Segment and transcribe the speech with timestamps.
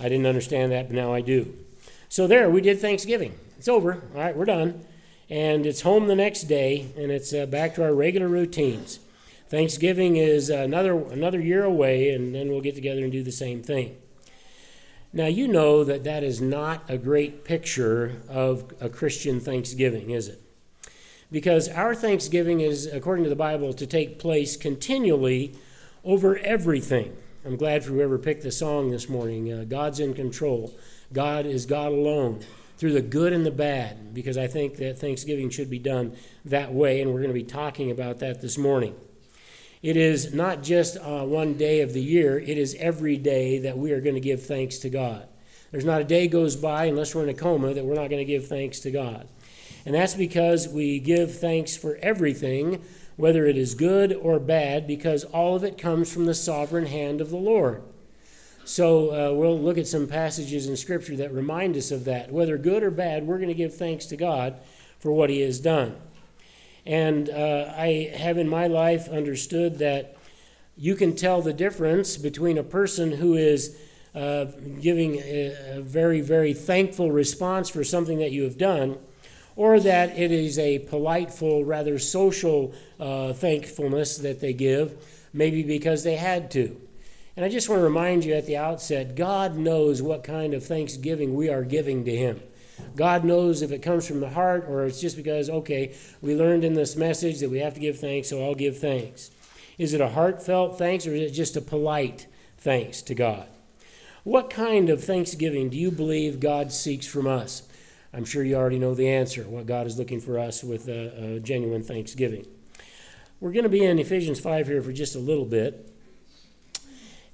[0.00, 1.54] I didn't understand that, but now I do.
[2.08, 3.38] So there, we did Thanksgiving.
[3.58, 3.94] It's over.
[4.14, 4.84] All right, we're done.
[5.28, 9.00] And it's home the next day, and it's uh, back to our regular routines.
[9.48, 13.62] Thanksgiving is another another year away, and then we'll get together and do the same
[13.62, 13.96] thing.
[15.12, 20.28] Now, you know that that is not a great picture of a Christian Thanksgiving, is
[20.28, 20.42] it?
[21.32, 25.54] Because our Thanksgiving is, according to the Bible, to take place continually
[26.04, 27.16] over everything.
[27.48, 29.50] I'm glad for whoever picked the song this morning.
[29.50, 30.76] Uh, God's in control.
[31.14, 32.40] God is God alone
[32.76, 36.74] through the good and the bad, because I think that Thanksgiving should be done that
[36.74, 38.94] way, and we're going to be talking about that this morning.
[39.80, 43.78] It is not just uh, one day of the year, it is every day that
[43.78, 45.26] we are going to give thanks to God.
[45.70, 48.20] There's not a day goes by, unless we're in a coma, that we're not going
[48.20, 49.26] to give thanks to God.
[49.86, 52.84] And that's because we give thanks for everything,
[53.18, 57.20] whether it is good or bad, because all of it comes from the sovereign hand
[57.20, 57.82] of the Lord.
[58.64, 62.30] So uh, we'll look at some passages in Scripture that remind us of that.
[62.30, 64.60] Whether good or bad, we're going to give thanks to God
[65.00, 65.96] for what He has done.
[66.86, 70.16] And uh, I have in my life understood that
[70.76, 73.76] you can tell the difference between a person who is
[74.14, 74.44] uh,
[74.80, 78.96] giving a, a very, very thankful response for something that you have done,
[79.58, 84.94] or that it is a politeful, rather social uh, thankfulness that they give,
[85.32, 86.80] maybe because they had to.
[87.36, 90.64] And I just want to remind you at the outset God knows what kind of
[90.64, 92.40] thanksgiving we are giving to Him.
[92.94, 95.92] God knows if it comes from the heart or it's just because, okay,
[96.22, 99.32] we learned in this message that we have to give thanks, so I'll give thanks.
[99.76, 103.48] Is it a heartfelt thanks or is it just a polite thanks to God?
[104.22, 107.67] What kind of thanksgiving do you believe God seeks from us?
[108.12, 111.36] I'm sure you already know the answer, what God is looking for us with a,
[111.36, 112.46] a genuine thanksgiving.
[113.40, 115.92] We're going to be in Ephesians 5 here for just a little bit.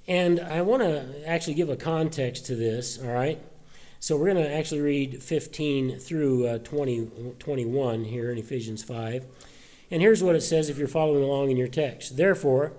[0.06, 3.40] And I want to actually give a context to this, all right?
[4.00, 9.24] So we're going to actually read 15 through uh, 20, 21 here in Ephesians 5.
[9.90, 12.16] And here's what it says if you're following along in your text.
[12.18, 12.72] Therefore,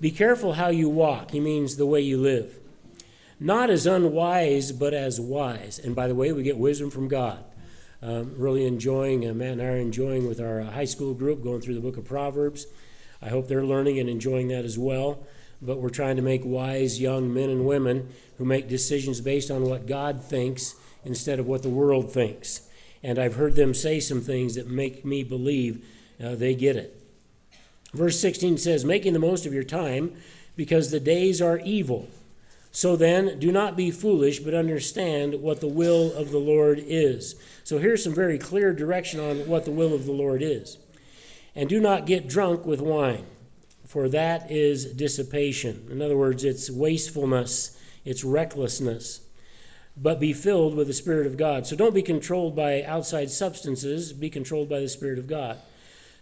[0.00, 1.32] be careful how you walk.
[1.32, 2.58] He means the way you live.
[3.38, 5.78] Not as unwise, but as wise.
[5.78, 7.44] And by the way, we get wisdom from God.
[8.02, 11.42] Um, really enjoying, uh, Matt and I are enjoying with our uh, high school group
[11.42, 12.66] going through the book of Proverbs.
[13.20, 15.26] I hope they're learning and enjoying that as well
[15.62, 18.08] but we're trying to make wise young men and women
[18.38, 20.74] who make decisions based on what God thinks
[21.04, 22.68] instead of what the world thinks.
[23.02, 25.84] And I've heard them say some things that make me believe
[26.22, 27.00] uh, they get it.
[27.92, 30.14] Verse 16 says, Making the most of your time,
[30.56, 32.08] because the days are evil.
[32.76, 37.34] So then, do not be foolish, but understand what the will of the Lord is.
[37.64, 40.76] So here's some very clear direction on what the will of the Lord is.
[41.54, 43.24] And do not get drunk with wine
[43.86, 45.88] for that is dissipation.
[45.90, 49.20] In other words, it's wastefulness, it's recklessness.
[49.96, 51.66] But be filled with the Spirit of God.
[51.66, 55.58] So don't be controlled by outside substances, be controlled by the Spirit of God.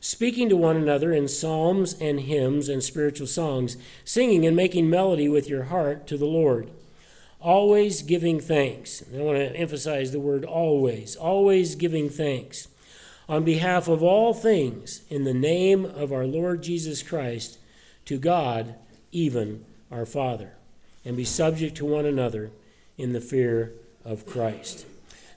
[0.04, 5.30] Speaking to one another in psalms and hymns and spiritual songs, singing and making melody
[5.30, 6.68] with your heart to the Lord.
[7.40, 9.02] Always giving thanks.
[9.14, 11.16] I want to emphasize the word always.
[11.16, 12.68] Always giving thanks
[13.30, 17.56] on behalf of all things in the name of our Lord Jesus Christ
[18.04, 18.74] to God,
[19.10, 20.52] even our Father,
[21.02, 22.50] and be subject to one another
[22.98, 23.72] in the fear
[24.04, 24.84] of Christ.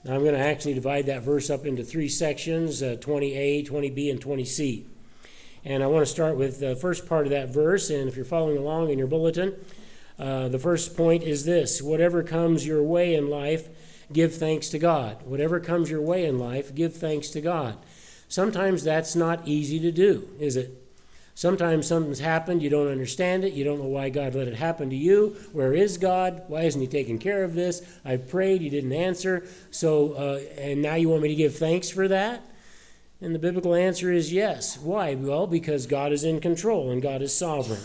[0.04, 4.10] Now, I'm going to actually divide that verse up into three sections uh, 20a, 20b,
[4.10, 4.84] and 20c.
[5.64, 7.90] And I want to start with the first part of that verse.
[7.90, 9.56] And if you're following along in your bulletin,
[10.18, 13.68] uh, the first point is this whatever comes your way in life,
[14.12, 15.22] give thanks to God.
[15.24, 17.76] Whatever comes your way in life, give thanks to God.
[18.28, 20.77] Sometimes that's not easy to do, is it?
[21.38, 24.90] Sometimes something's happened, you don't understand it, you don't know why God let it happen
[24.90, 25.36] to you.
[25.52, 26.42] Where is God?
[26.48, 27.80] Why isn't He taking care of this?
[28.04, 29.46] I've prayed, He didn't answer.
[29.70, 32.42] So, uh, and now you want me to give thanks for that?
[33.20, 34.78] And the biblical answer is yes.
[34.78, 35.14] Why?
[35.14, 37.82] Well, because God is in control and God is sovereign.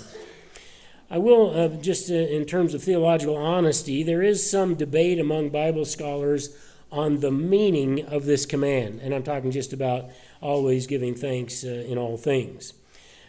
[1.11, 5.51] I will, uh, just uh, in terms of theological honesty, there is some debate among
[5.51, 6.57] Bible scholars
[6.91, 8.99] on the meaning of this command.
[9.03, 10.09] And I'm talking just about
[10.41, 12.73] always giving thanks uh, in all things.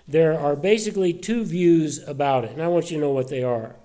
[0.06, 3.42] There are basically two views about it, and I want you to know what they
[3.42, 3.76] are.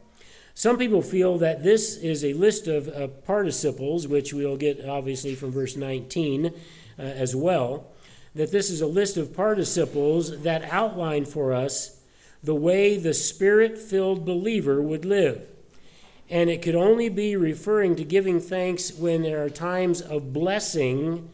[0.53, 5.33] Some people feel that this is a list of uh, participles, which we'll get obviously
[5.33, 6.51] from verse 19 uh,
[7.01, 7.87] as well,
[8.35, 12.01] that this is a list of participles that outline for us
[12.43, 15.47] the way the spirit filled believer would live.
[16.29, 21.29] And it could only be referring to giving thanks when there are times of blessing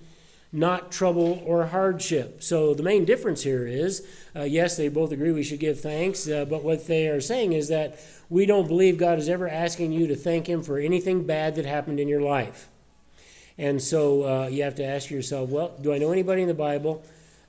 [0.51, 2.41] not trouble or hardship.
[2.41, 6.27] So the main difference here is uh, yes, they both agree we should give thanks,
[6.27, 7.99] uh, but what they are saying is that
[8.29, 11.65] we don't believe God is ever asking you to thank Him for anything bad that
[11.65, 12.69] happened in your life.
[13.57, 16.53] And so uh, you have to ask yourself, well, do I know anybody in the
[16.53, 17.03] Bible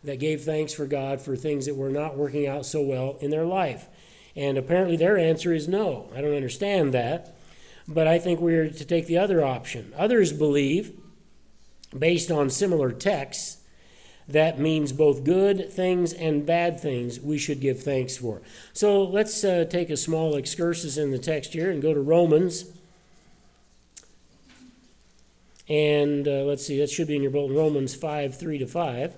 [0.04, 3.31] that gave thanks for God for things that were not working out so well in
[3.31, 3.88] their life?
[4.37, 6.08] And apparently their answer is no.
[6.14, 7.37] I don't understand that.
[7.88, 9.92] But I think we're to take the other option.
[9.96, 10.92] Others believe,
[11.97, 13.59] based on similar texts,
[14.29, 18.43] that means both good things and bad things we should give thanks for.
[18.73, 22.65] So let's uh, take a small excursus in the text here and go to Romans.
[25.69, 29.15] And uh, let's see, that should be in your bulletin Romans 5 3 to 5.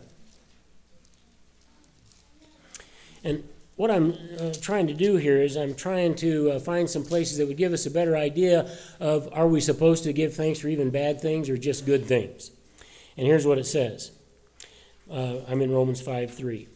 [3.25, 7.05] And what I'm uh, trying to do here is I'm trying to uh, find some
[7.05, 8.71] places that would give us a better idea
[9.01, 12.51] of are we supposed to give thanks for even bad things or just good things.
[13.19, 14.13] And here's what it says
[15.11, 16.69] uh, I'm in Romans 5 3.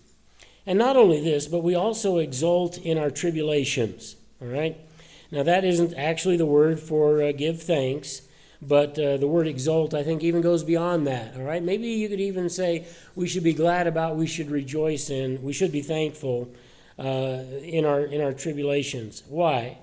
[0.66, 4.16] And not only this, but we also exult in our tribulations.
[4.40, 4.76] All right?
[5.30, 8.22] Now, that isn't actually the word for uh, give thanks,
[8.60, 11.36] but uh, the word exult, I think, even goes beyond that.
[11.36, 11.62] All right?
[11.62, 12.86] Maybe you could even say
[13.16, 16.52] we should be glad about, we should rejoice in, we should be thankful
[16.98, 19.22] uh, in, our, in our tribulations.
[19.28, 19.78] Why?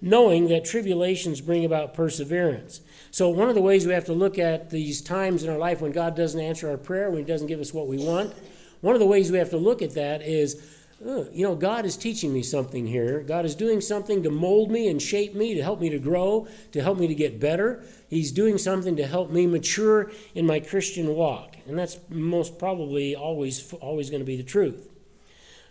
[0.00, 2.80] Knowing that tribulations bring about perseverance.
[3.12, 5.82] So, one of the ways we have to look at these times in our life
[5.82, 8.32] when God doesn't answer our prayer, when He doesn't give us what we want,
[8.80, 10.64] one of the ways we have to look at that is,
[11.06, 13.20] uh, you know, God is teaching me something here.
[13.20, 16.48] God is doing something to mold me and shape me, to help me to grow,
[16.72, 17.84] to help me to get better.
[18.08, 21.58] He's doing something to help me mature in my Christian walk.
[21.68, 24.88] And that's most probably always, always going to be the truth.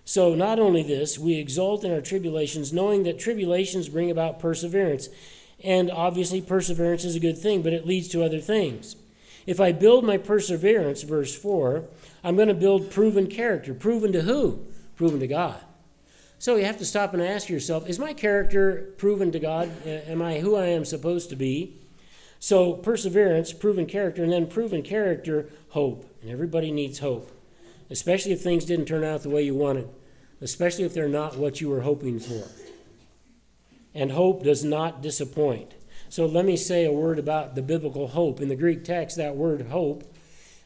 [0.06, 5.10] So, not only this, we exult in our tribulations, knowing that tribulations bring about perseverance.
[5.64, 8.96] And obviously, perseverance is a good thing, but it leads to other things.
[9.46, 11.86] If I build my perseverance, verse 4,
[12.24, 13.74] I'm going to build proven character.
[13.74, 14.66] Proven to who?
[14.96, 15.60] Proven to God.
[16.40, 19.70] So you have to stop and ask yourself is my character proven to God?
[19.86, 21.78] Am I who I am supposed to be?
[22.40, 26.10] So, perseverance, proven character, and then proven character, hope.
[26.24, 27.32] And everybody needs hope,
[27.92, 29.88] especially if things didn't turn out the way you wanted,
[30.42, 32.48] especially if they're not what you were hoping for
[33.94, 35.74] and hope does not disappoint.
[36.10, 38.42] So let me say a word about the biblical hope.
[38.42, 40.04] In the Greek text, that word hope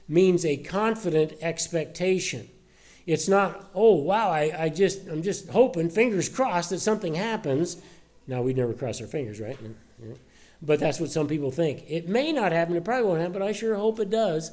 [0.08, 2.50] means a confident expectation.
[3.06, 7.78] It's not, oh wow, I, I just I'm just hoping, fingers crossed that something happens.
[8.28, 9.58] Now we'd never cross our fingers, right?
[10.62, 11.84] But that's what some people think.
[11.88, 14.52] It may not happen, it probably won't happen, but I sure hope it does.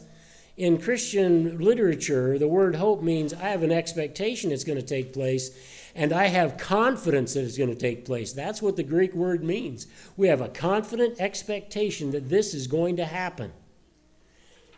[0.57, 5.13] In Christian literature, the word hope means I have an expectation it's going to take
[5.13, 5.51] place,
[5.95, 8.33] and I have confidence that it's going to take place.
[8.33, 9.87] That's what the Greek word means.
[10.17, 13.53] We have a confident expectation that this is going to happen.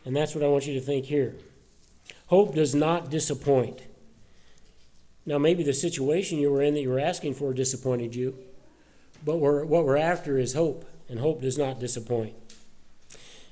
[0.04, 1.34] And that's what I want you to think here.
[2.28, 3.82] Hope does not disappoint.
[5.26, 8.36] Now, maybe the situation you were in that you were asking for disappointed you,
[9.24, 12.34] but we're, what we're after is hope, and hope does not disappoint.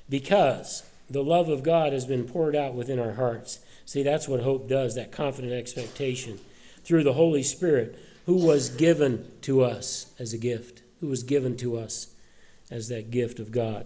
[0.07, 0.83] Because
[1.13, 3.59] the love of God has been poured out within our hearts.
[3.85, 6.39] See, that's what hope does, that confident expectation
[6.83, 11.55] through the Holy Spirit who was given to us as a gift, who was given
[11.57, 12.07] to us
[12.71, 13.85] as that gift of God.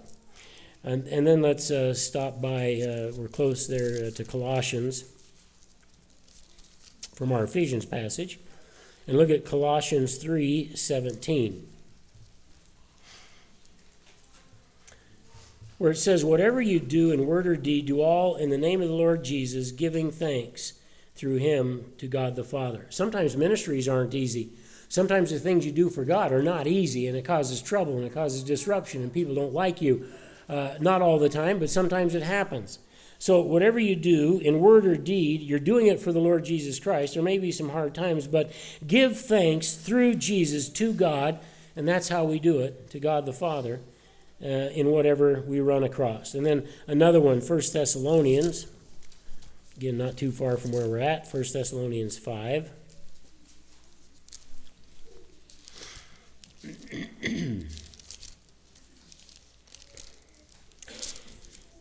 [0.83, 5.03] And, and then let's uh, stop by, uh, we're close there uh, to Colossians
[7.13, 8.39] from our Ephesians passage,
[9.05, 11.67] and look at Colossians 3 17.
[15.77, 18.81] Where it says, Whatever you do in word or deed, do all in the name
[18.81, 20.73] of the Lord Jesus, giving thanks
[21.15, 22.87] through him to God the Father.
[22.89, 24.51] Sometimes ministries aren't easy.
[24.89, 28.05] Sometimes the things you do for God are not easy, and it causes trouble and
[28.05, 30.07] it causes disruption, and people don't like you.
[30.47, 32.79] Uh, not all the time, but sometimes it happens.
[33.19, 36.79] So, whatever you do in word or deed, you're doing it for the Lord Jesus
[36.79, 37.15] Christ.
[37.15, 38.51] There may be some hard times, but
[38.85, 41.39] give thanks through Jesus to God,
[41.75, 43.81] and that's how we do it, to God the Father,
[44.43, 46.33] uh, in whatever we run across.
[46.33, 48.67] And then another one, 1 Thessalonians
[49.77, 52.71] Again, not too far from where we're at, 1 Thessalonians 5.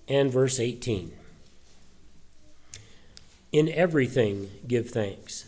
[0.08, 1.10] and verse 18.
[3.52, 5.45] In everything, give thanks.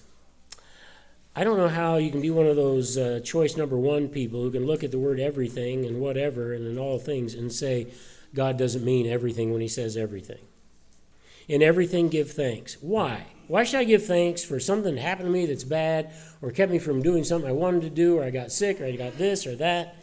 [1.39, 4.43] I don't know how you can be one of those uh, choice number one people
[4.43, 7.93] who can look at the word everything and whatever and in all things and say
[8.35, 10.41] God doesn't mean everything when he says everything.
[11.47, 12.77] In everything, give thanks.
[12.81, 13.29] Why?
[13.47, 16.11] Why should I give thanks for something that happened to me that's bad
[16.43, 18.87] or kept me from doing something I wanted to do or I got sick or
[18.87, 19.95] I got this or that?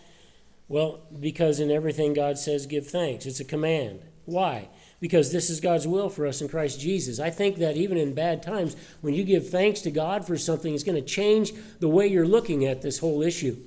[0.70, 3.26] Well, because in everything God says give thanks.
[3.26, 4.00] It's a command.
[4.24, 4.70] Why?
[5.00, 7.20] Because this is God's will for us in Christ Jesus.
[7.20, 10.74] I think that even in bad times, when you give thanks to God for something,
[10.74, 13.58] it's going to change the way you're looking at this whole issue.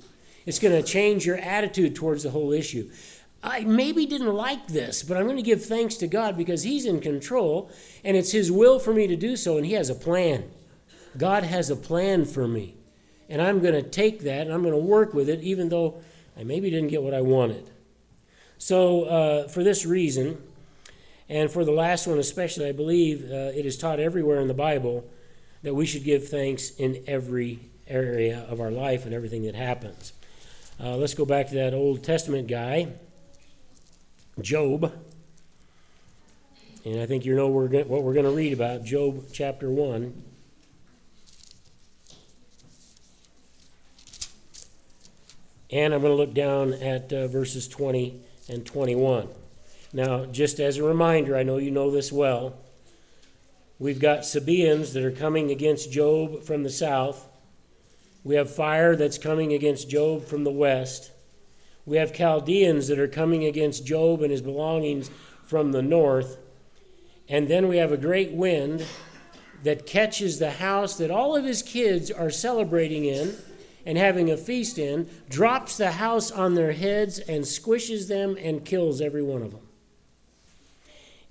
[0.45, 2.89] It's going to change your attitude towards the whole issue.
[3.41, 6.85] I maybe didn't like this, but I'm going to give thanks to God because He's
[6.85, 7.71] in control
[8.03, 10.49] and it's His will for me to do so, and He has a plan.
[11.17, 12.75] God has a plan for me.
[13.29, 16.01] And I'm going to take that and I'm going to work with it, even though
[16.37, 17.69] I maybe didn't get what I wanted.
[18.57, 20.41] So, uh, for this reason,
[21.29, 24.53] and for the last one especially, I believe uh, it is taught everywhere in the
[24.55, 25.07] Bible
[25.61, 30.13] that we should give thanks in every area of our life and everything that happens.
[30.81, 32.93] Uh, let's go back to that Old Testament guy,
[34.41, 34.91] Job.
[36.85, 40.23] And I think you know what we're going to read about, Job chapter 1.
[45.71, 49.27] And I'm going to look down at uh, verses 20 and 21.
[49.91, 52.53] Now, just as a reminder, I know you know this well.
[53.79, 57.27] We've got Sabaeans that are coming against Job from the south.
[58.23, 61.11] We have fire that's coming against Job from the west.
[61.85, 65.09] We have Chaldeans that are coming against Job and his belongings
[65.45, 66.37] from the north.
[67.27, 68.85] And then we have a great wind
[69.63, 73.35] that catches the house that all of his kids are celebrating in
[73.85, 78.65] and having a feast in, drops the house on their heads and squishes them and
[78.65, 79.68] kills every one of them.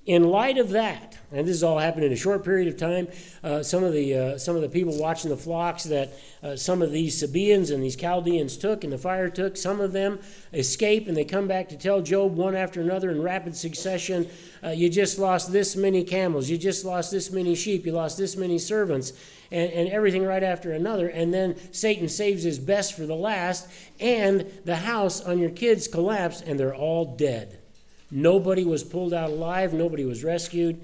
[0.08, 3.08] In light of that, and this has all happened in a short period of time,
[3.44, 6.80] uh, some of the uh, some of the people watching the flocks that uh, some
[6.80, 10.18] of these Sabaeans and these Chaldeans took and the fire took, some of them
[10.54, 14.26] escape and they come back to tell Job one after another in rapid succession,
[14.64, 18.16] uh, "You just lost this many camels, you just lost this many sheep, you lost
[18.16, 19.12] this many servants."
[19.50, 23.68] And, and everything right after another, and then Satan saves his best for the last,
[24.00, 27.57] and the house on your kids collapse, and they're all dead.
[28.10, 30.80] Nobody was pulled out alive, nobody was rescued.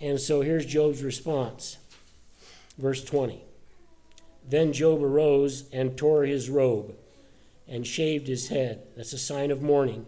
[0.00, 1.78] And so here's Job's response.
[2.78, 3.42] Verse 20.
[4.48, 6.94] Then Job arose and tore his robe
[7.66, 8.82] and shaved his head.
[8.96, 10.06] That's a sign of mourning.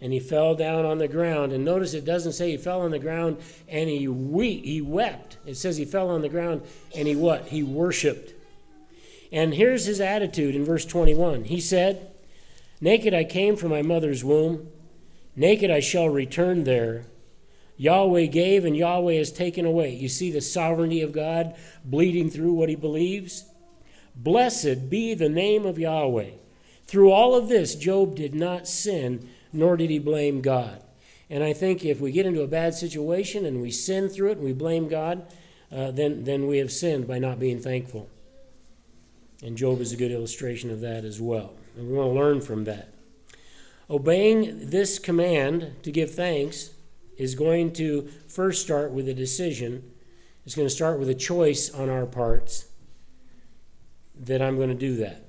[0.00, 1.52] And he fell down on the ground.
[1.52, 3.38] And notice it doesn't say he fell on the ground
[3.68, 5.36] and he we- he wept.
[5.46, 6.62] It says he fell on the ground
[6.96, 7.48] and he what?
[7.48, 8.32] He worshiped.
[9.30, 11.44] And here's his attitude in verse 21.
[11.44, 12.10] He said,
[12.80, 14.68] Naked I came from my mother's womb,
[15.36, 17.06] Naked I shall return there.
[17.76, 19.92] Yahweh gave and Yahweh has taken away.
[19.92, 23.44] You see the sovereignty of God bleeding through what he believes?
[24.14, 26.30] Blessed be the name of Yahweh.
[26.86, 30.82] Through all of this, Job did not sin, nor did he blame God.
[31.28, 34.36] And I think if we get into a bad situation and we sin through it
[34.36, 35.26] and we blame God,
[35.72, 38.08] uh, then, then we have sinned by not being thankful.
[39.42, 41.54] And Job is a good illustration of that as well.
[41.76, 42.93] And we want to learn from that.
[43.90, 46.70] Obeying this command to give thanks
[47.16, 49.92] is going to first start with a decision.
[50.46, 52.66] It's going to start with a choice on our parts
[54.18, 55.22] that I'm going to do that.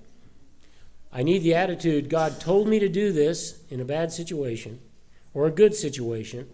[1.11, 4.79] I need the attitude God told me to do this in a bad situation
[5.33, 6.49] or a good situation,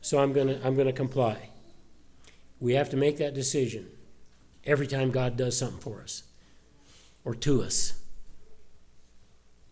[0.00, 1.50] so I'm going to, I'm going to comply.
[2.60, 3.86] We have to make that decision
[4.64, 6.22] every time God does something for us
[7.24, 8.00] or to us.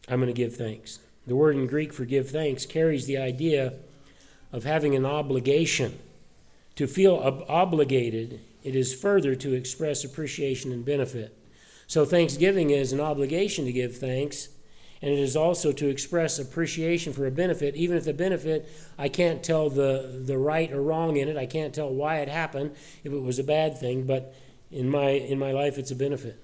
[0.09, 0.99] I'm going to give thanks.
[1.26, 3.75] The word in Greek for give thanks carries the idea
[4.52, 5.99] of having an obligation.
[6.76, 11.37] To feel ob- obligated, it is further to express appreciation and benefit.
[11.87, 14.49] So, thanksgiving is an obligation to give thanks,
[15.02, 19.09] and it is also to express appreciation for a benefit, even if the benefit, I
[19.09, 21.37] can't tell the, the right or wrong in it.
[21.37, 24.35] I can't tell why it happened, if it was a bad thing, but
[24.71, 26.43] in my, in my life, it's a benefit.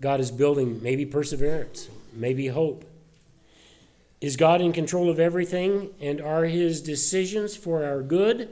[0.00, 2.84] God is building maybe perseverance, maybe hope,
[4.20, 8.50] is God in control of everything and are his decisions for our good?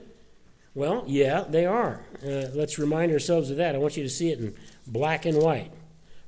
[0.74, 2.04] Well, yeah, they are.
[2.22, 3.74] Uh, let's remind ourselves of that.
[3.74, 4.54] I want you to see it in
[4.86, 5.72] black and white.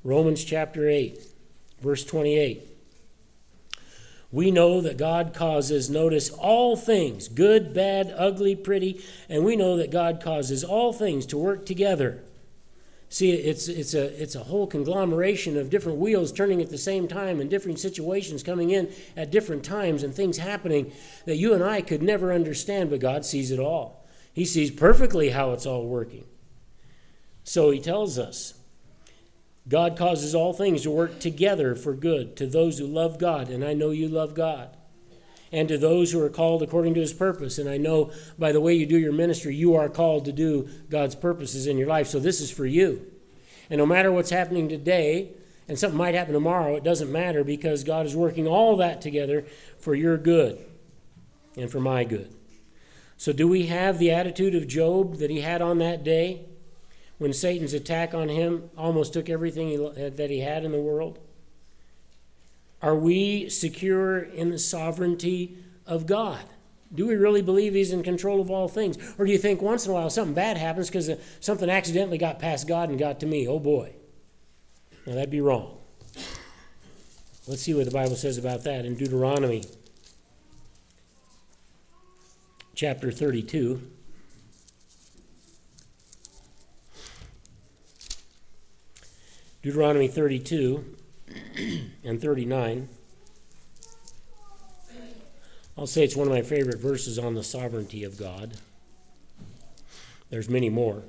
[0.03, 1.19] Romans chapter 8,
[1.81, 2.65] verse 28.
[4.31, 9.77] We know that God causes, notice, all things, good, bad, ugly, pretty, and we know
[9.77, 12.23] that God causes all things to work together
[13.11, 17.07] See, it's, it's, a, it's a whole conglomeration of different wheels turning at the same
[17.07, 20.91] time and different situations coming in at different times and things happening
[21.25, 24.07] that you and I could never understand, but God sees it all.
[24.31, 26.25] He sees perfectly how it's all working.
[27.43, 28.53] So he tells us
[29.67, 33.65] God causes all things to work together for good to those who love God, and
[33.65, 34.69] I know you love God
[35.51, 37.57] and to those who are called according to his purpose.
[37.57, 40.69] And I know by the way you do your ministry, you are called to do
[40.89, 42.07] God's purposes in your life.
[42.07, 43.05] So this is for you.
[43.69, 45.33] And no matter what's happening today,
[45.67, 49.45] and something might happen tomorrow, it doesn't matter because God is working all that together
[49.77, 50.57] for your good
[51.55, 52.33] and for my good.
[53.17, 56.45] So, do we have the attitude of Job that he had on that day
[57.19, 61.19] when Satan's attack on him almost took everything he, that he had in the world?
[62.81, 66.43] Are we secure in the sovereignty of God?
[66.93, 68.97] Do we really believe He's in control of all things?
[69.17, 72.17] Or do you think once in a while something bad happens because uh, something accidentally
[72.17, 73.47] got past God and got to me?
[73.47, 73.93] Oh boy.
[75.05, 75.77] Now that'd be wrong.
[77.47, 79.63] Let's see what the Bible says about that in Deuteronomy
[82.75, 83.81] chapter 32.
[89.61, 90.95] Deuteronomy 32
[92.03, 92.89] and 39.
[95.77, 98.57] I'll say it's one of my favorite verses on the sovereignty of God.
[100.29, 101.03] There's many more.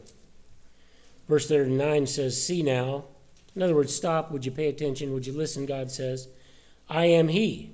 [1.28, 3.04] Verse 39 says, See now.
[3.54, 4.30] In other words, stop.
[4.30, 5.12] Would you pay attention?
[5.12, 5.66] Would you listen?
[5.66, 6.28] God says,
[6.88, 7.70] I am He.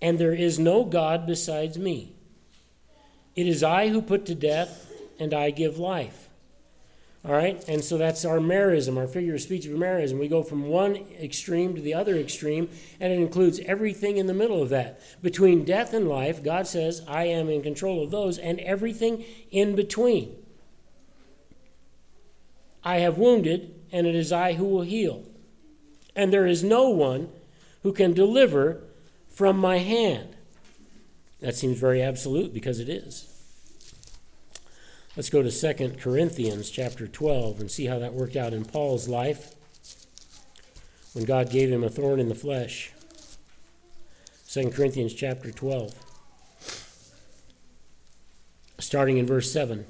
[0.00, 2.14] And there is no God besides me.
[3.36, 6.29] It is I who put to death, and I give life.
[7.22, 10.18] All right, and so that's our merism, our figure of speech of merism.
[10.18, 14.32] We go from one extreme to the other extreme, and it includes everything in the
[14.32, 15.00] middle of that.
[15.20, 19.76] Between death and life, God says, I am in control of those, and everything in
[19.76, 20.34] between.
[22.82, 25.24] I have wounded, and it is I who will heal.
[26.16, 27.28] And there is no one
[27.82, 28.82] who can deliver
[29.28, 30.36] from my hand.
[31.40, 33.29] That seems very absolute because it is.
[35.20, 39.06] Let's go to 2 Corinthians chapter 12 and see how that worked out in Paul's
[39.06, 39.54] life
[41.12, 42.90] when God gave him a thorn in the flesh.
[44.48, 45.94] 2 Corinthians chapter 12,
[48.78, 49.84] starting in verse 7.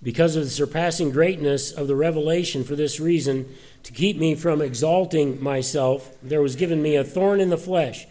[0.00, 3.52] Because of the surpassing greatness of the revelation, for this reason,
[3.82, 8.06] to keep me from exalting myself, there was given me a thorn in the flesh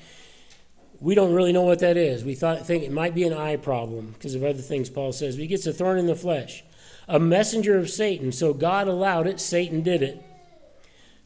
[1.03, 2.23] we don't really know what that is.
[2.23, 5.35] We thought, think it might be an eye problem because of other things Paul says.
[5.35, 6.63] But he gets a thorn in the flesh.
[7.09, 8.31] A messenger of Satan.
[8.31, 10.23] So God allowed it, Satan did it.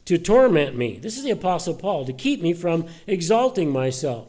[0.06, 0.98] To torment me.
[0.98, 2.04] This is the Apostle Paul.
[2.06, 4.26] To keep me from exalting myself.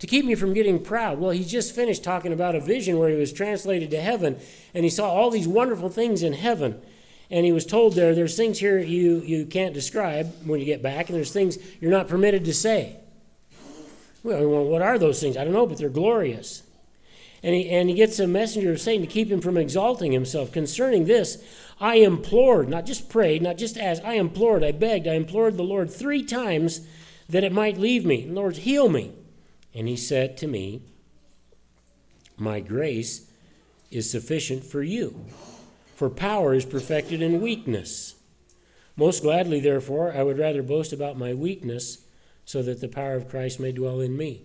[0.00, 1.18] To keep me from getting proud.
[1.18, 4.38] Well, he just finished talking about a vision where he was translated to heaven
[4.74, 6.82] and he saw all these wonderful things in heaven.
[7.30, 10.82] And he was told there, there's things here you, you can't describe when you get
[10.82, 12.98] back, and there's things you're not permitted to say.
[14.22, 15.36] Well, what are those things?
[15.36, 16.62] I don't know, but they're glorious.
[17.42, 20.52] And he, and he gets a messenger of Satan to keep him from exalting himself.
[20.52, 21.42] Concerning this,
[21.80, 25.64] I implored, not just prayed, not just asked, I implored, I begged, I implored the
[25.64, 26.86] Lord three times
[27.28, 28.26] that it might leave me.
[28.26, 29.12] Lord, heal me.
[29.74, 30.82] And he said to me,
[32.36, 33.28] My grace
[33.90, 35.24] is sufficient for you,
[35.96, 38.14] for power is perfected in weakness.
[38.96, 42.01] Most gladly, therefore, I would rather boast about my weakness
[42.44, 44.44] so that the power of Christ may dwell in me.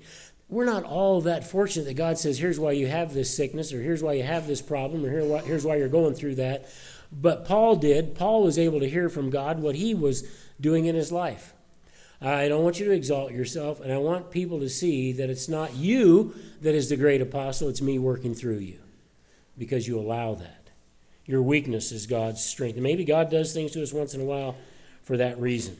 [0.50, 3.82] We're not all that fortunate that God says, here's why you have this sickness, or
[3.82, 5.10] here's why you have this problem, or
[5.42, 6.70] here's why you're going through that.
[7.12, 8.16] But Paul did.
[8.16, 10.24] Paul was able to hear from God what he was
[10.60, 11.54] doing in his life.
[12.22, 15.50] I don't want you to exalt yourself, and I want people to see that it's
[15.50, 18.80] not you that is the great apostle, it's me working through you
[19.58, 20.70] because you allow that.
[21.26, 22.76] Your weakness is God's strength.
[22.76, 24.56] And maybe God does things to us once in a while
[25.04, 25.78] for that reason.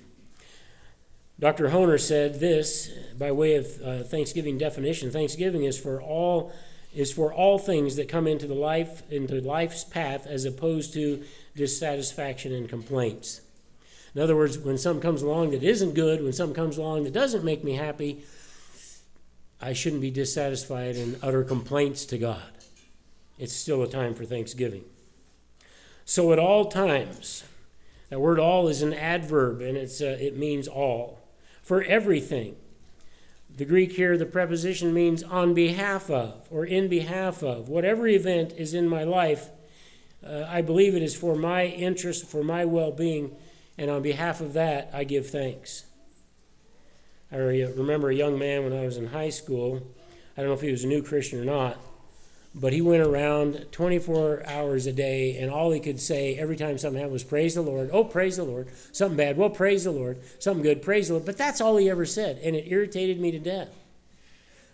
[1.40, 1.70] Dr.
[1.70, 5.12] Honer said this by way of uh, Thanksgiving definition.
[5.12, 6.52] Thanksgiving is for all
[6.96, 11.24] is for all things that come into the life into life's path as opposed to
[11.56, 13.42] dissatisfaction and complaints.
[14.16, 17.14] In other words, when something comes along that isn't good, when something comes along that
[17.14, 18.24] doesn't make me happy,
[19.62, 22.52] I shouldn't be dissatisfied and utter complaints to God.
[23.38, 24.86] It's still a time for thanksgiving.
[26.04, 27.44] So at all times,
[28.10, 31.27] that word all is an adverb and it's, uh, it means all
[31.68, 32.56] for everything.
[33.54, 37.68] The Greek here, the preposition means on behalf of or in behalf of.
[37.68, 39.50] Whatever event is in my life,
[40.26, 43.36] uh, I believe it is for my interest, for my well being,
[43.78, 45.84] and on behalf of that, I give thanks.
[47.34, 49.86] I remember a young man when I was in high school.
[50.38, 51.78] I don't know if he was a new Christian or not,
[52.60, 56.78] but he went around 24 hours a day, and all he could say every time
[56.78, 57.90] something happened was, Praise the Lord.
[57.94, 58.70] Oh, praise the Lord.
[58.92, 59.38] Something bad.
[59.38, 60.20] Well, praise the Lord.
[60.40, 60.82] Something good.
[60.82, 61.26] Praise the Lord.
[61.26, 63.70] But that's all he ever said, and it irritated me to death.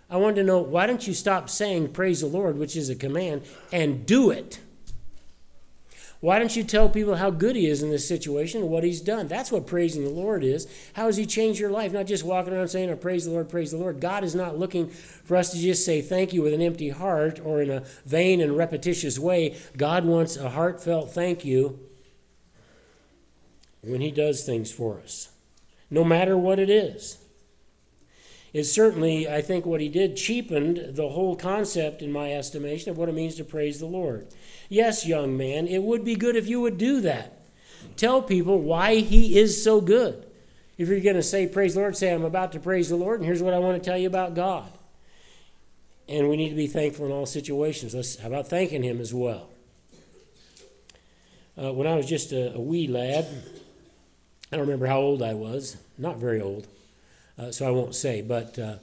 [0.10, 2.96] I wanted to know why don't you stop saying praise the Lord, which is a
[2.96, 4.60] command, and do it?
[6.24, 9.02] Why don't you tell people how good He is in this situation and what He's
[9.02, 9.28] done?
[9.28, 10.70] That's what praising the Lord is.
[10.94, 11.92] How has He changed your life?
[11.92, 14.00] Not just walking around saying, oh, Praise the Lord, praise the Lord.
[14.00, 17.42] God is not looking for us to just say thank you with an empty heart
[17.44, 19.58] or in a vain and repetitious way.
[19.76, 21.78] God wants a heartfelt thank you
[23.82, 25.28] when He does things for us,
[25.92, 27.18] no matter what it is.
[28.54, 32.98] It certainly, I think, what he did cheapened the whole concept, in my estimation, of
[33.00, 34.28] what it means to praise the Lord.
[34.74, 37.44] Yes, young man, it would be good if you would do that.
[37.96, 40.26] Tell people why he is so good.
[40.80, 43.20] If you're going to say praise the Lord, say, I'm about to praise the Lord,
[43.20, 44.72] and here's what I want to tell you about God.
[46.10, 47.94] And we need to be thankful in all situations.
[47.94, 49.48] Let's, how about thanking him as well?
[51.56, 53.28] Uh, when I was just a, a, wee lad,
[54.52, 56.66] I don't remember how old I was, not very old,
[57.38, 58.78] uh, so I won't say, but uh,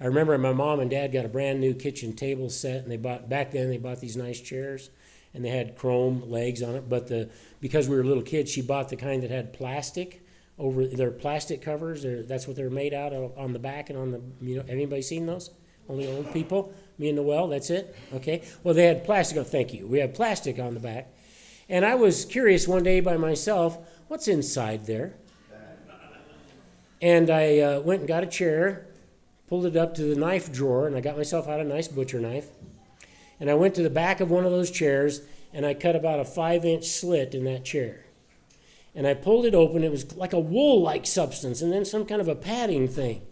[0.00, 2.96] I remember my mom and dad got a brand new kitchen table set, and they
[2.96, 4.90] bought, back then, they bought these nice chairs,
[5.34, 8.62] and they had chrome legs on it, but the, because we were little kids, she
[8.62, 10.22] bought the kind that had plastic
[10.58, 12.02] over their plastic covers.
[12.02, 14.20] They're, that's what they're made out of on the back and on the.
[14.40, 15.50] You know, anybody seen those?
[15.88, 16.72] Only old people.
[16.98, 17.48] Me and Noel.
[17.48, 17.94] That's it.
[18.14, 18.42] Okay.
[18.64, 19.38] Well, they had plastic.
[19.38, 19.86] Oh, thank you.
[19.86, 21.12] We had plastic on the back,
[21.68, 25.14] and I was curious one day by myself, what's inside there?
[27.02, 28.86] And I uh, went and got a chair,
[29.48, 32.20] pulled it up to the knife drawer, and I got myself out a nice butcher
[32.20, 32.46] knife.
[33.38, 35.20] And I went to the back of one of those chairs
[35.52, 38.04] and I cut about a five inch slit in that chair.
[38.94, 39.84] And I pulled it open.
[39.84, 43.22] It was like a wool like substance and then some kind of a padding thing.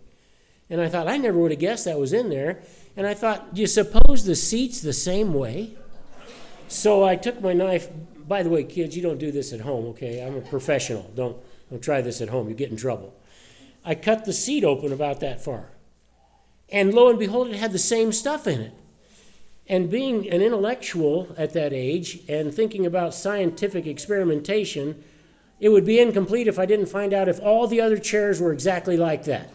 [0.70, 2.60] And I thought, I never would have guessed that was in there.
[2.96, 5.74] And I thought, do you suppose the seat's the same way?
[6.68, 7.88] So I took my knife.
[8.26, 10.24] By the way, kids, you don't do this at home, okay?
[10.24, 11.10] I'm a professional.
[11.14, 11.36] Don't,
[11.70, 12.48] don't try this at home.
[12.48, 13.14] You get in trouble.
[13.84, 15.70] I cut the seat open about that far.
[16.70, 18.72] And lo and behold, it had the same stuff in it.
[19.66, 25.02] And being an intellectual at that age and thinking about scientific experimentation,
[25.58, 28.52] it would be incomplete if I didn't find out if all the other chairs were
[28.52, 29.48] exactly like that.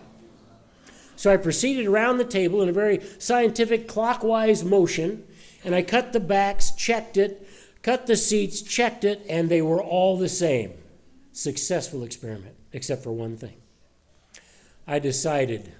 [1.15, 5.27] So I proceeded around the table in a very scientific clockwise motion,
[5.63, 7.47] and I cut the backs, checked it,
[7.83, 10.73] cut the seats, checked it, and they were all the same.
[11.33, 13.57] Successful experiment, except for one thing.
[14.87, 15.73] I decided,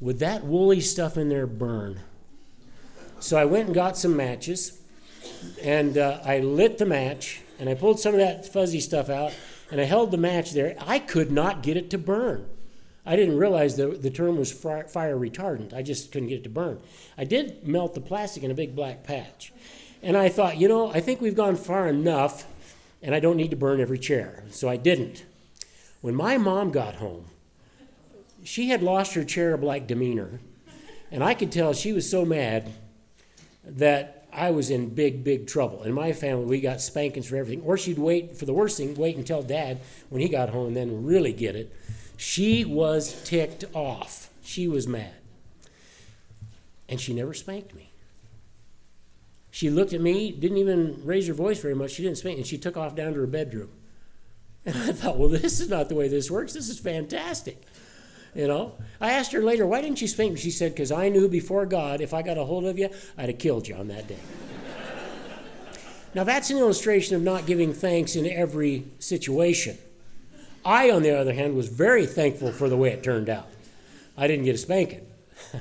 [0.00, 2.00] would that woolly stuff in there burn?
[3.20, 4.80] So I went and got some matches,
[5.62, 9.34] and uh, I lit the match, and I pulled some of that fuzzy stuff out,
[9.70, 10.76] and I held the match there.
[10.80, 12.48] I could not get it to burn.
[13.04, 15.74] I didn't realize the, the term was fire retardant.
[15.74, 16.80] I just couldn't get it to burn.
[17.16, 19.52] I did melt the plastic in a big black patch.
[20.02, 22.46] And I thought, you know, I think we've gone far enough,
[23.02, 24.44] and I don't need to burn every chair.
[24.50, 25.24] So I didn't.
[26.02, 27.24] When my mom got home,
[28.44, 30.38] she had lost her cherub like demeanor,
[31.10, 32.72] and I could tell she was so mad
[33.68, 35.82] that I was in big, big trouble.
[35.82, 37.64] In my family, we got spankings for everything.
[37.64, 40.76] Or she'd wait for the worst thing, wait until dad, when he got home, and
[40.76, 41.72] then really get it.
[42.16, 44.30] She was ticked off.
[44.42, 45.14] She was mad.
[46.88, 47.90] And she never spanked me.
[49.50, 51.92] She looked at me, didn't even raise her voice very much.
[51.92, 53.70] She didn't spank, and she took off down to her bedroom.
[54.64, 56.52] And I thought, well, this is not the way this works.
[56.52, 57.62] This is fantastic.
[58.38, 60.38] You know, I asked her later, why didn't you spank me?
[60.38, 63.30] She said, because I knew before God, if I got a hold of you, I'd
[63.30, 64.20] have killed you on that day.
[66.14, 69.76] now, that's an illustration of not giving thanks in every situation.
[70.64, 73.48] I, on the other hand, was very thankful for the way it turned out.
[74.16, 75.04] I didn't get a spanking.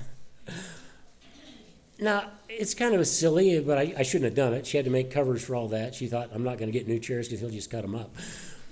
[2.00, 4.68] now, it's kind of silly, but I, I, shouldn't have done it.
[4.68, 5.96] She had to make covers for all that.
[5.96, 8.16] She thought, I'm not going to get new chairs because he'll just cut them up.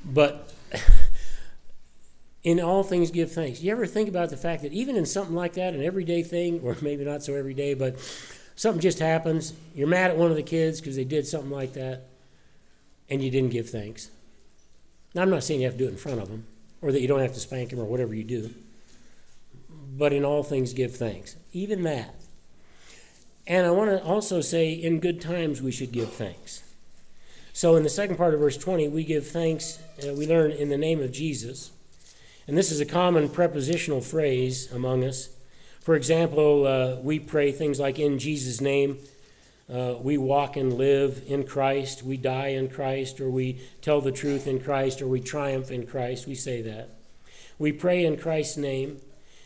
[0.06, 0.54] But
[2.46, 3.60] in all things give thanks.
[3.60, 6.62] You ever think about the fact that even in something like that, an everyday thing,
[6.64, 8.00] or maybe not so everyday, but
[8.56, 11.74] something just happens, you're mad at one of the kids because they did something like
[11.74, 12.04] that,
[13.10, 14.12] and you didn't give thanks.
[15.16, 16.46] Now, I'm not saying you have to do it in front of them,
[16.82, 18.54] or that you don't have to spank them, or whatever you do,
[19.98, 21.36] but in all things give thanks.
[21.52, 22.14] Even that.
[23.48, 26.62] And I want to also say, in good times, we should give thanks.
[27.54, 30.70] So, in the second part of verse 20, we give thanks, uh, we learn in
[30.70, 31.72] the name of Jesus.
[32.48, 35.30] And this is a common prepositional phrase among us.
[35.82, 39.00] For example, uh, we pray things like, in Jesus' name,
[39.72, 44.12] uh, we walk and live in Christ, we die in Christ, or we tell the
[44.12, 46.28] truth in Christ, or we triumph in Christ.
[46.28, 46.90] We say that.
[47.58, 49.02] We pray in Christ's name.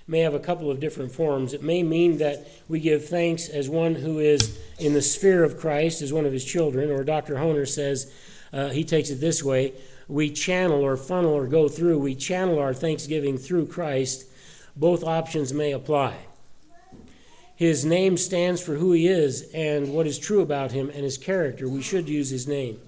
[0.06, 1.54] may have a couple of different forms.
[1.54, 5.58] It may mean that we give thanks as one who is in the sphere of
[5.58, 7.38] Christ, as one of his children, or Dr.
[7.38, 8.12] Honer says,
[8.52, 9.74] uh, he takes it this way
[10.10, 14.26] we channel or funnel or go through, we channel our thanksgiving through Christ,
[14.76, 16.18] both options may apply.
[17.56, 21.18] His name stands for who he is and what is true about him and his
[21.18, 21.70] character.
[21.70, 22.80] We should use his name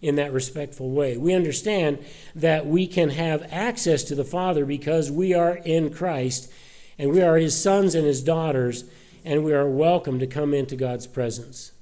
[0.00, 1.16] in that respectful way.
[1.16, 2.02] We understand
[2.34, 6.50] that we can have access to the Father because we are in Christ
[6.98, 8.84] and we are his sons and his daughters
[9.24, 11.72] and we are welcome to come into God's presence.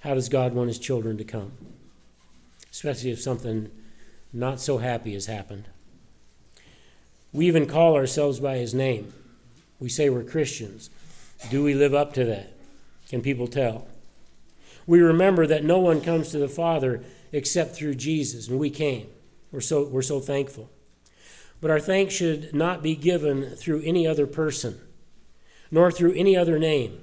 [0.00, 1.52] How does God want his children to come?
[2.72, 3.70] Especially if something
[4.32, 5.68] not so happy has happened.
[7.32, 9.12] We even call ourselves by his name.
[9.78, 10.90] We say we're Christians.
[11.50, 12.52] Do we live up to that?
[13.08, 13.86] Can people tell?
[14.86, 19.08] We remember that no one comes to the Father except through Jesus, and we came.
[19.50, 20.70] We're so, we're so thankful.
[21.60, 24.80] But our thanks should not be given through any other person,
[25.70, 27.00] nor through any other name.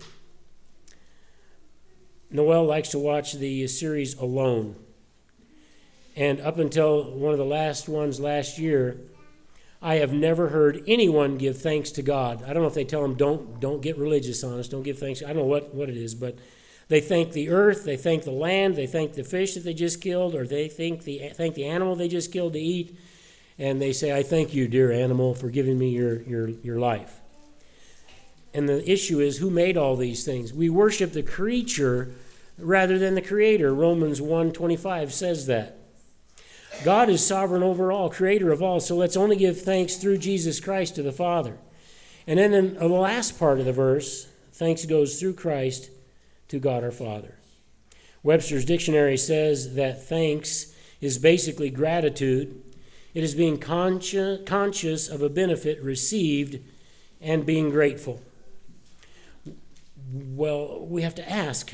[2.32, 4.76] Noel likes to watch the series Alone.
[6.20, 8.98] And up until one of the last ones last year,
[9.82, 12.44] I have never heard anyone give thanks to God.
[12.44, 15.00] I don't know if they tell them don't don't get religious on us, don't give
[15.00, 15.24] thanks.
[15.24, 16.36] I don't know what, what it is, but
[16.90, 20.02] they thank the earth, they thank the land, they thank the fish that they just
[20.02, 23.00] killed, or they thank the thank the animal they just killed to eat,
[23.58, 27.22] and they say, I thank you, dear animal, for giving me your, your, your life.
[28.54, 30.52] And the issue is who made all these things?
[30.52, 32.12] We worship the creature
[32.58, 33.74] rather than the creator.
[33.74, 35.79] Romans 1:25 says that.
[36.84, 40.60] God is sovereign over all, creator of all, so let's only give thanks through Jesus
[40.60, 41.58] Christ to the Father.
[42.26, 45.90] And then in the last part of the verse, thanks goes through Christ
[46.48, 47.36] to God our Father.
[48.24, 52.62] Webster's dictionary says that thanks is basically gratitude.
[53.14, 56.60] It is being conscious, conscious of a benefit received
[57.22, 58.22] and being grateful.
[60.12, 61.74] Well, we have to ask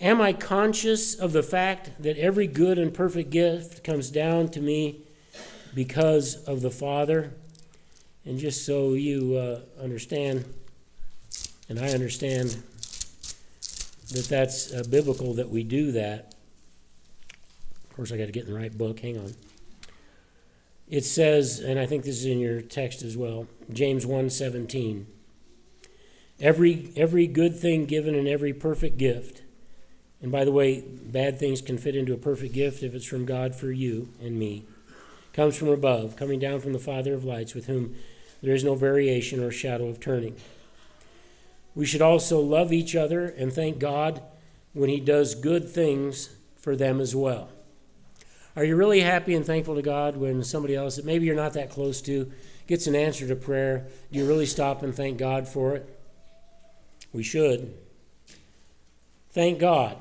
[0.00, 4.60] Am I conscious of the fact that every good and perfect gift comes down to
[4.60, 5.02] me
[5.74, 7.34] because of the Father?
[8.24, 10.46] And just so you uh, understand,
[11.68, 12.62] and I understand
[14.10, 16.34] that that's uh, biblical that we do that.
[17.90, 19.00] Of course, I got to get in the right book.
[19.00, 19.34] Hang on.
[20.88, 25.04] It says, and I think this is in your text as well, James 1:17.
[26.40, 29.42] Every every good thing given and every perfect gift
[30.22, 33.24] and by the way, bad things can fit into a perfect gift if it's from
[33.24, 34.64] God for you and me.
[35.32, 37.94] Comes from above, coming down from the Father of lights, with whom
[38.42, 40.36] there is no variation or shadow of turning.
[41.74, 44.22] We should also love each other and thank God
[44.72, 47.48] when He does good things for them as well.
[48.56, 51.54] Are you really happy and thankful to God when somebody else that maybe you're not
[51.54, 52.30] that close to
[52.66, 53.86] gets an answer to prayer?
[54.12, 55.98] Do you really stop and thank God for it?
[57.12, 57.72] We should.
[59.30, 59.96] Thank God.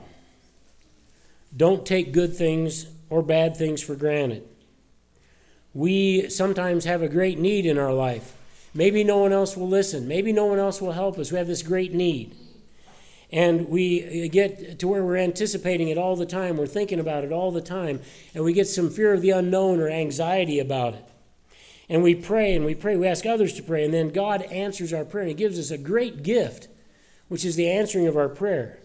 [1.55, 4.47] Don't take good things or bad things for granted.
[5.73, 8.35] We sometimes have a great need in our life.
[8.73, 10.07] Maybe no one else will listen.
[10.07, 11.31] Maybe no one else will help us.
[11.31, 12.35] We have this great need.
[13.31, 16.57] And we get to where we're anticipating it all the time.
[16.57, 18.01] We're thinking about it all the time.
[18.33, 21.05] And we get some fear of the unknown or anxiety about it.
[21.89, 22.95] And we pray and we pray.
[22.95, 23.83] We ask others to pray.
[23.83, 25.23] And then God answers our prayer.
[25.23, 26.67] and He gives us a great gift,
[27.27, 28.79] which is the answering of our prayer.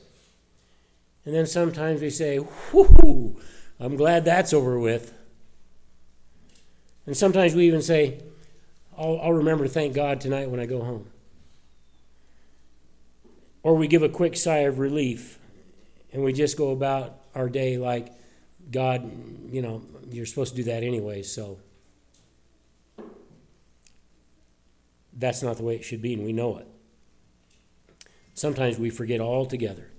[1.24, 3.40] And then sometimes we say, Whoo,
[3.80, 5.14] I'm glad that's over with.
[7.06, 8.20] And sometimes we even say,
[8.96, 11.08] I'll, I'll remember to thank God tonight when I go home.
[13.62, 15.38] Or we give a quick sigh of relief
[16.12, 18.12] and we just go about our day like,
[18.70, 19.10] God,
[19.50, 21.58] you know, you're supposed to do that anyway, so.
[25.12, 26.66] That's not the way it should be, and we know it.
[28.34, 29.90] Sometimes we forget altogether.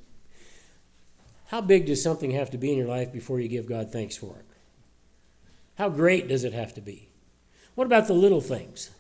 [1.48, 4.18] How big does something have to be in your life before you give God thanks
[4.18, 4.46] for it?
[5.76, 7.10] How great does it have to be?
[7.76, 8.92] What about the little things?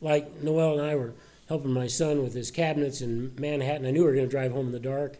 [0.00, 1.14] Like Noel and I were
[1.48, 3.86] helping my son with his cabinets in Manhattan.
[3.86, 5.18] I knew we were going to drive home in the dark.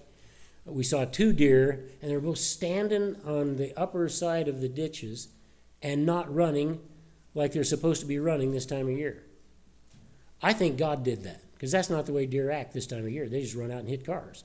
[0.65, 4.69] We saw two deer, and they were both standing on the upper side of the
[4.69, 5.29] ditches
[5.81, 6.81] and not running
[7.35, 9.23] like they're supposed to be running this time of year.
[10.43, 13.11] I think God did that because that's not the way deer act this time of
[13.11, 13.29] year.
[13.29, 14.45] They just run out and hit cars.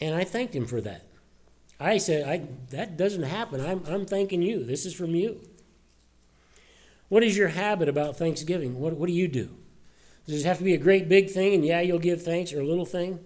[0.00, 1.02] And I thanked him for that.
[1.78, 3.64] I said, I, that doesn't happen.
[3.64, 4.64] I'm, I'm thanking you.
[4.64, 5.40] This is from you.
[7.08, 8.80] What is your habit about Thanksgiving?
[8.80, 9.50] What, what do you do?
[10.26, 12.60] Does it have to be a great big thing and yeah, you'll give thanks, or
[12.60, 13.20] a little thing?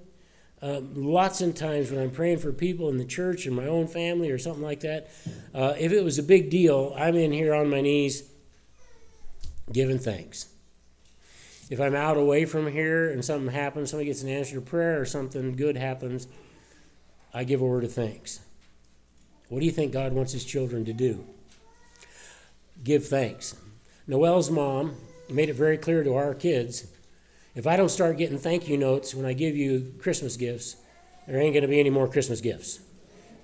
[0.62, 3.86] Uh, lots of times when I'm praying for people in the church and my own
[3.86, 5.08] family or something like that,
[5.54, 8.30] uh, if it was a big deal, I'm in here on my knees
[9.72, 10.48] giving thanks.
[11.70, 15.00] If I'm out away from here and something happens, somebody gets an answer to prayer
[15.00, 16.26] or something good happens,
[17.32, 18.40] I give a word of thanks.
[19.48, 21.24] What do you think God wants his children to do?
[22.82, 23.56] Give thanks.
[24.06, 24.96] Noel's mom
[25.28, 26.86] made it very clear to our kids
[27.54, 30.76] if I don't start getting thank you notes when I give you Christmas gifts,
[31.26, 32.80] there ain't going to be any more Christmas gifts.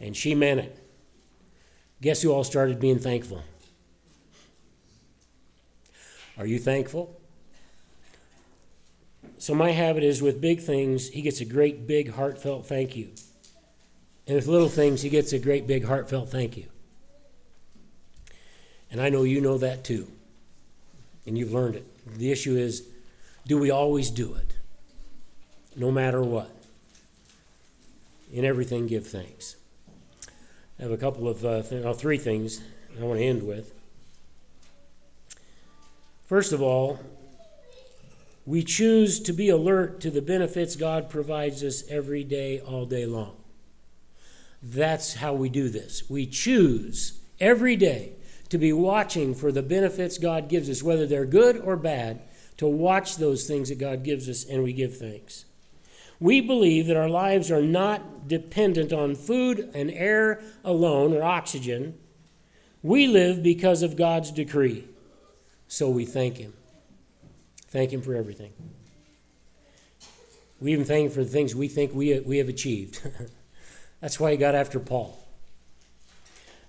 [0.01, 0.79] And she meant it.
[2.01, 3.42] Guess who all started being thankful?
[6.38, 7.18] Are you thankful?
[9.38, 13.11] So, my habit is with big things, he gets a great, big, heartfelt thank you.
[14.27, 16.67] And with little things, he gets a great big heartfelt thank you.
[18.91, 20.09] And I know you know that too.
[21.27, 22.19] And you've learned it.
[22.19, 22.85] The issue is
[23.47, 24.55] Do we always do it?
[25.77, 26.51] No matter what.
[28.33, 29.57] In everything, give thanks.
[30.79, 32.61] I have a couple of, uh, th- oh, three things
[33.01, 33.73] I want to end with.
[36.27, 36.99] First of all,
[38.45, 43.07] we choose to be alert to the benefits God provides us every day, all day
[43.07, 43.37] long.
[44.62, 46.09] That's how we do this.
[46.09, 48.12] We choose every day
[48.49, 52.23] to be watching for the benefits God gives us, whether they're good or bad,
[52.59, 55.45] to watch those things that God gives us, and we give thanks.
[56.19, 61.99] We believe that our lives are not dependent on food and air alone or oxygen.
[62.83, 64.87] We live because of God's decree.
[65.69, 66.55] So we thank Him.
[67.69, 68.53] Thank Him for everything.
[70.61, 73.01] We even thank Him for the things we think we, we have achieved.
[74.07, 75.19] That's why He got after Paul.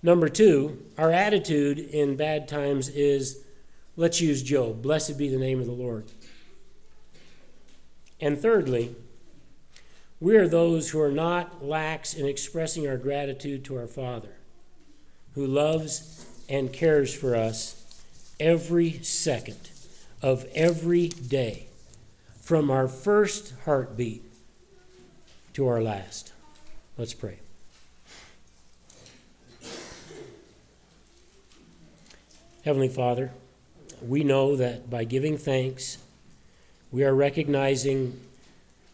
[0.02, 3.43] Number two, our attitude in bad times is
[3.95, 4.82] let's use Job.
[4.82, 6.06] Blessed be the name of the Lord.
[8.19, 8.95] And thirdly,
[10.19, 14.34] we are those who are not lax in expressing our gratitude to our Father,
[15.36, 18.02] who loves and cares for us
[18.39, 19.69] every second
[20.23, 21.67] of every day,
[22.41, 24.23] from our first heartbeat
[25.54, 26.34] to our last.
[26.98, 27.38] Let's pray.
[32.66, 33.32] Heavenly Father,
[34.02, 36.00] we know that by giving thanks,
[36.92, 38.20] we are recognizing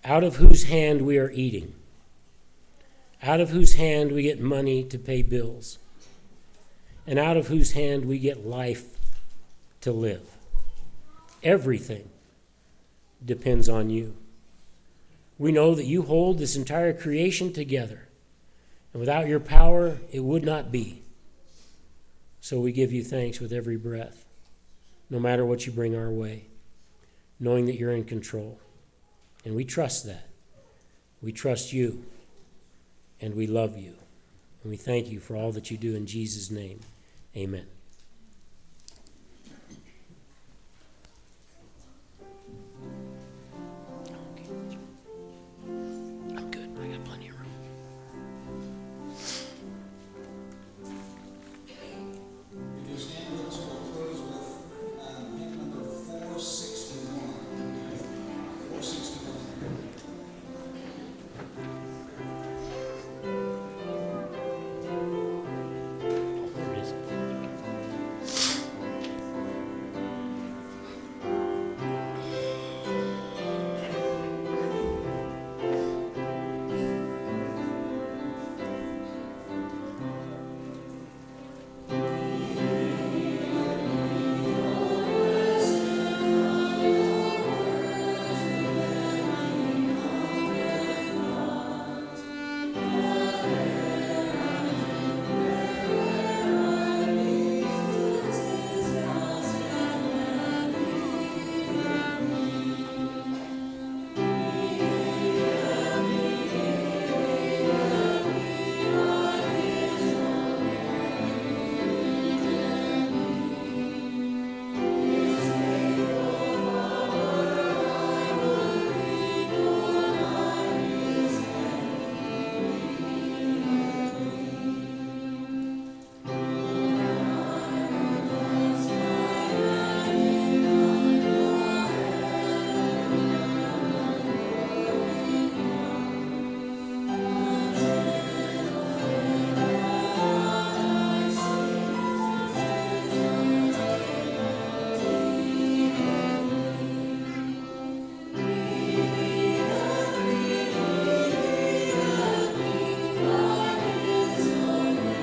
[0.03, 1.73] out of whose hand we are eating,
[3.21, 5.79] out of whose hand we get money to pay bills,
[7.07, 8.97] and out of whose hand we get life
[9.79, 10.27] to live.
[11.41, 12.09] Everything
[13.23, 14.13] depends on you.
[15.37, 18.07] We know that you hold this entire creation together,
[18.93, 21.01] and without your power, it would not be.
[22.39, 24.25] So we give you thanks with every breath,
[25.09, 26.45] no matter what you bring our way,
[27.39, 28.59] knowing that you're in control.
[29.45, 30.29] And we trust that.
[31.21, 32.05] We trust you,
[33.21, 33.93] and we love you.
[34.61, 36.79] And we thank you for all that you do in Jesus' name.
[37.35, 37.72] Amen.